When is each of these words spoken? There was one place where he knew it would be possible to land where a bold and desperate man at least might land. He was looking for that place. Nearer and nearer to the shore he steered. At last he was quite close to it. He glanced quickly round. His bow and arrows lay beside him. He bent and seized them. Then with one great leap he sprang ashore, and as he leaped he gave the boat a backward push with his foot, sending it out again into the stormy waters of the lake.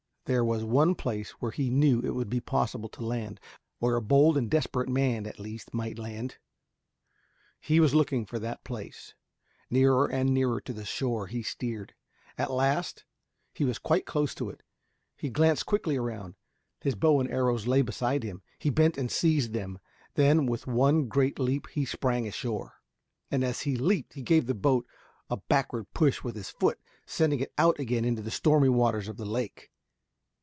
There 0.25 0.45
was 0.45 0.63
one 0.63 0.95
place 0.95 1.31
where 1.41 1.51
he 1.51 1.69
knew 1.69 1.99
it 2.01 2.11
would 2.15 2.29
be 2.29 2.39
possible 2.39 2.87
to 2.89 3.05
land 3.05 3.39
where 3.79 3.97
a 3.97 4.01
bold 4.01 4.37
and 4.37 4.49
desperate 4.49 4.87
man 4.87 5.25
at 5.27 5.39
least 5.41 5.73
might 5.73 5.99
land. 5.99 6.37
He 7.59 7.81
was 7.81 7.93
looking 7.95 8.25
for 8.25 8.39
that 8.39 8.63
place. 8.63 9.13
Nearer 9.69 10.09
and 10.09 10.31
nearer 10.33 10.61
to 10.61 10.71
the 10.73 10.85
shore 10.85 11.27
he 11.27 11.43
steered. 11.43 11.95
At 12.37 12.49
last 12.51 13.03
he 13.51 13.65
was 13.65 13.77
quite 13.79 14.05
close 14.05 14.33
to 14.35 14.49
it. 14.51 14.61
He 15.17 15.29
glanced 15.29 15.65
quickly 15.65 15.99
round. 15.99 16.35
His 16.79 16.95
bow 16.95 17.19
and 17.19 17.29
arrows 17.29 17.67
lay 17.67 17.81
beside 17.81 18.23
him. 18.23 18.41
He 18.59 18.69
bent 18.69 18.97
and 18.97 19.11
seized 19.11 19.51
them. 19.51 19.79
Then 20.13 20.45
with 20.45 20.65
one 20.65 21.07
great 21.09 21.39
leap 21.39 21.67
he 21.67 21.83
sprang 21.83 22.25
ashore, 22.25 22.75
and 23.31 23.43
as 23.43 23.61
he 23.63 23.75
leaped 23.75 24.13
he 24.13 24.21
gave 24.21 24.45
the 24.45 24.53
boat 24.53 24.85
a 25.29 25.35
backward 25.37 25.87
push 25.93 26.23
with 26.23 26.35
his 26.37 26.51
foot, 26.51 26.79
sending 27.05 27.41
it 27.41 27.51
out 27.57 27.79
again 27.79 28.05
into 28.05 28.21
the 28.21 28.31
stormy 28.31 28.69
waters 28.69 29.09
of 29.09 29.17
the 29.17 29.25
lake. 29.25 29.69